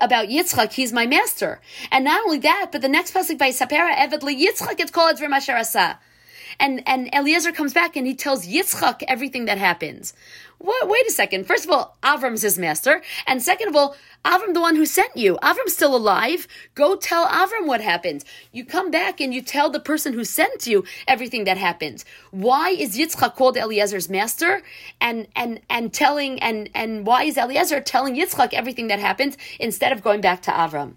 about 0.00 0.26
Yitzchak, 0.26 0.72
he's 0.72 0.92
my 0.92 1.06
master? 1.06 1.60
And 1.92 2.04
not 2.04 2.24
only 2.24 2.38
that, 2.38 2.70
but 2.72 2.82
the 2.82 2.88
next 2.88 3.12
passage 3.12 3.38
by 3.38 3.50
Sapera 3.50 3.94
Eved 3.94 4.22
Yitzchak 4.22 4.80
it's 4.80 4.90
called 4.90 5.22
Asa. 5.22 6.00
And 6.60 6.82
and 6.86 7.12
Eliezer 7.12 7.52
comes 7.52 7.72
back 7.72 7.96
and 7.96 8.06
he 8.06 8.14
tells 8.14 8.46
Yitzchak 8.46 9.02
everything 9.08 9.46
that 9.46 9.58
happens. 9.58 10.12
What, 10.58 10.88
wait 10.88 11.06
a 11.06 11.10
second. 11.10 11.46
First 11.46 11.64
of 11.64 11.70
all, 11.70 11.96
Avram's 12.02 12.42
his 12.42 12.58
master. 12.58 13.00
And 13.26 13.42
second 13.42 13.68
of 13.68 13.76
all, 13.76 13.96
Avram, 14.26 14.52
the 14.52 14.60
one 14.60 14.76
who 14.76 14.84
sent 14.84 15.16
you. 15.16 15.38
Avram's 15.42 15.72
still 15.72 15.96
alive. 15.96 16.46
Go 16.74 16.96
tell 16.96 17.26
Avram 17.26 17.66
what 17.66 17.80
happened. 17.80 18.24
You 18.52 18.66
come 18.66 18.90
back 18.90 19.22
and 19.22 19.32
you 19.32 19.40
tell 19.40 19.70
the 19.70 19.80
person 19.80 20.12
who 20.12 20.22
sent 20.22 20.66
you 20.66 20.84
everything 21.08 21.44
that 21.44 21.56
happened. 21.56 22.04
Why 22.30 22.70
is 22.70 22.98
Yitzchak 22.98 23.36
called 23.36 23.56
Eliezer's 23.56 24.10
master? 24.10 24.60
And, 25.00 25.28
and, 25.34 25.62
and 25.70 25.94
telling, 25.94 26.42
and, 26.42 26.68
and 26.74 27.06
why 27.06 27.24
is 27.24 27.38
Eliezer 27.38 27.80
telling 27.80 28.14
Yitzchak 28.14 28.52
everything 28.52 28.88
that 28.88 28.98
happened 28.98 29.38
instead 29.58 29.92
of 29.92 30.02
going 30.02 30.20
back 30.20 30.42
to 30.42 30.50
Avram? 30.50 30.96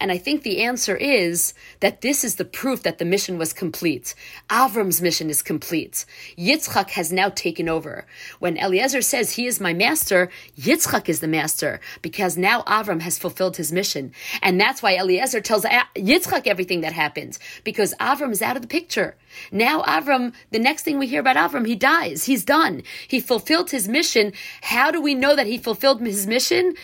And 0.00 0.10
I 0.12 0.18
think 0.18 0.42
the 0.42 0.62
answer 0.62 0.96
is 0.96 1.54
that 1.80 2.00
this 2.00 2.24
is 2.24 2.36
the 2.36 2.44
proof 2.44 2.82
that 2.82 2.98
the 2.98 3.04
mission 3.04 3.38
was 3.38 3.52
complete. 3.52 4.14
Avram's 4.48 5.00
mission 5.00 5.30
is 5.30 5.42
complete. 5.42 6.04
Yitzchak 6.36 6.90
has 6.90 7.12
now 7.12 7.28
taken 7.28 7.68
over. 7.68 8.06
When 8.38 8.58
Eliezer 8.58 9.02
says 9.02 9.32
he 9.32 9.46
is 9.46 9.60
my 9.60 9.72
master, 9.72 10.30
Yitzchak 10.58 11.08
is 11.08 11.20
the 11.20 11.28
master 11.28 11.80
because 12.00 12.36
now 12.36 12.62
Avram 12.62 13.00
has 13.00 13.18
fulfilled 13.18 13.56
his 13.56 13.72
mission. 13.72 14.12
And 14.42 14.60
that's 14.60 14.82
why 14.82 14.96
Eliezer 14.96 15.40
tells 15.40 15.64
Yitzchak 15.64 16.46
everything 16.46 16.80
that 16.82 16.92
happened 16.92 17.38
because 17.64 17.94
Avram 18.00 18.32
is 18.32 18.42
out 18.42 18.56
of 18.56 18.62
the 18.62 18.68
picture. 18.68 19.16
Now 19.50 19.82
Avram, 19.82 20.32
the 20.50 20.58
next 20.58 20.82
thing 20.82 20.98
we 20.98 21.06
hear 21.06 21.20
about 21.20 21.36
Avram, 21.36 21.66
he 21.66 21.74
dies. 21.74 22.24
He's 22.24 22.44
done. 22.44 22.82
He 23.08 23.20
fulfilled 23.20 23.70
his 23.70 23.88
mission. 23.88 24.32
How 24.62 24.90
do 24.90 25.00
we 25.00 25.14
know 25.14 25.34
that 25.36 25.46
he 25.46 25.58
fulfilled 25.58 26.00
his 26.00 26.26
mission? 26.26 26.74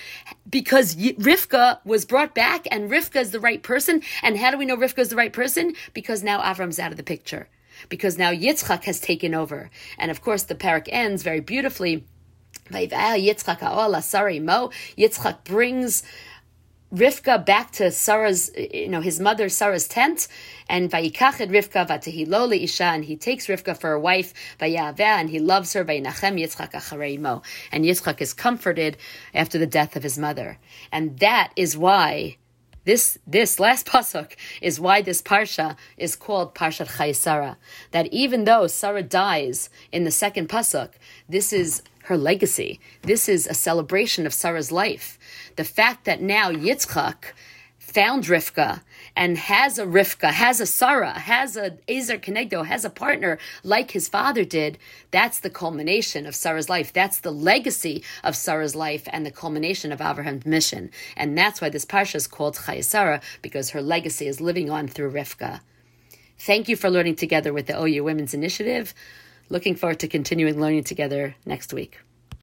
Because 0.48 0.96
Rivka 0.96 1.78
was 1.84 2.04
brought 2.04 2.34
back 2.34 2.66
and 2.70 2.90
Rivka 2.90 3.20
is 3.20 3.30
the 3.32 3.40
right 3.40 3.62
person. 3.62 4.02
And 4.22 4.38
how 4.38 4.50
do 4.50 4.58
we 4.58 4.64
know 4.64 4.76
Rivka 4.76 5.00
is 5.00 5.08
the 5.10 5.16
right 5.16 5.32
person? 5.32 5.74
Because 5.92 6.22
now 6.22 6.40
Avram's 6.40 6.78
out 6.78 6.90
of 6.90 6.96
the 6.96 7.02
picture. 7.02 7.48
Because 7.88 8.18
now 8.18 8.32
Yitzchak 8.32 8.84
has 8.84 9.00
taken 9.00 9.34
over. 9.34 9.70
And 9.98 10.10
of 10.10 10.20
course, 10.22 10.42
the 10.44 10.54
parak 10.54 10.88
ends 10.90 11.22
very 11.22 11.40
beautifully. 11.40 12.04
Yitzchak 14.96 15.44
brings 15.44 16.02
Rivka 16.92 17.44
back 17.44 17.70
to 17.72 17.90
Sarah's, 17.90 18.50
you 18.56 18.88
know, 18.88 19.02
his 19.02 19.20
mother 19.20 19.50
Sarah's 19.50 19.86
tent, 19.86 20.26
and 20.70 20.90
vayikachet 20.90 21.50
Rivka 21.50 21.86
vatehilo 21.86 22.56
isha, 22.62 22.84
and 22.84 23.04
he 23.04 23.14
takes 23.14 23.46
Rivka 23.46 23.78
for 23.78 23.92
a 23.92 24.00
wife, 24.00 24.32
vayaveh, 24.58 25.00
and 25.00 25.28
he 25.28 25.38
loves 25.38 25.74
her, 25.74 25.84
vayinachem 25.84 26.40
Yitzchak 26.40 26.72
achareimo, 26.72 27.44
and 27.70 27.84
Yitzchak 27.84 28.22
is 28.22 28.32
comforted 28.32 28.96
after 29.34 29.58
the 29.58 29.66
death 29.66 29.96
of 29.96 30.02
his 30.02 30.16
mother, 30.16 30.58
and 30.90 31.18
that 31.18 31.52
is 31.56 31.76
why 31.76 32.38
this 32.84 33.18
this 33.26 33.60
last 33.60 33.86
pasuk 33.92 34.32
is 34.62 34.80
why 34.80 35.02
this 35.02 35.20
parsha 35.20 35.76
is 35.98 36.16
called 36.16 36.54
Parshat 36.54 36.96
Chayei 36.96 37.14
Sarah. 37.14 37.58
That 37.90 38.06
even 38.06 38.44
though 38.44 38.66
Sarah 38.66 39.02
dies 39.02 39.68
in 39.92 40.04
the 40.04 40.10
second 40.10 40.48
pasuk, 40.48 40.92
this 41.28 41.52
is 41.52 41.82
her 42.08 42.16
legacy. 42.16 42.80
This 43.02 43.28
is 43.28 43.46
a 43.46 43.54
celebration 43.54 44.26
of 44.26 44.32
Sarah's 44.32 44.72
life. 44.72 45.18
The 45.56 45.64
fact 45.64 46.06
that 46.06 46.22
now 46.22 46.50
Yitzchak 46.50 47.34
found 47.78 48.24
Rivka 48.24 48.80
and 49.14 49.36
has 49.36 49.78
a 49.78 49.84
Rivka, 49.84 50.30
has 50.30 50.58
a 50.58 50.64
Sarah, 50.66 51.18
has 51.18 51.54
a 51.56 51.76
Ezer 51.86 52.18
Kenegdo, 52.18 52.64
has 52.64 52.84
a 52.84 52.90
partner 52.90 53.38
like 53.62 53.90
his 53.90 54.08
father 54.08 54.44
did, 54.44 54.78
that's 55.10 55.40
the 55.40 55.50
culmination 55.50 56.24
of 56.24 56.34
Sarah's 56.34 56.70
life. 56.70 56.94
That's 56.94 57.20
the 57.20 57.30
legacy 57.30 58.02
of 58.24 58.36
Sarah's 58.36 58.74
life 58.74 59.06
and 59.12 59.26
the 59.26 59.30
culmination 59.30 59.92
of 59.92 60.00
Abraham's 60.00 60.46
mission. 60.46 60.90
And 61.14 61.36
that's 61.36 61.60
why 61.60 61.68
this 61.68 61.84
parsha 61.84 62.14
is 62.14 62.26
called 62.26 62.56
Chayei 62.56 62.84
Sarah, 62.84 63.20
because 63.42 63.70
her 63.70 63.82
legacy 63.82 64.26
is 64.26 64.40
living 64.40 64.70
on 64.70 64.88
through 64.88 65.12
Rivka. 65.12 65.60
Thank 66.38 66.68
you 66.68 66.76
for 66.76 66.88
learning 66.88 67.16
together 67.16 67.52
with 67.52 67.66
the 67.66 67.78
OU 67.78 68.04
Women's 68.04 68.32
Initiative. 68.32 68.94
Looking 69.50 69.76
forward 69.76 70.00
to 70.00 70.08
continuing 70.08 70.60
learning 70.60 70.84
together 70.84 71.34
next 71.46 71.72
week. 71.72 72.00